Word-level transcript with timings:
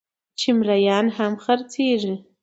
چې 0.39 0.49
مريان 0.59 1.05
هم 1.17 1.33
خرڅېږي 1.43 2.15